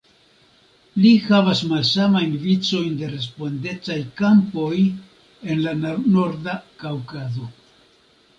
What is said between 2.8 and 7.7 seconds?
de respondecaj kampoj en la Norda Kaŭkazo.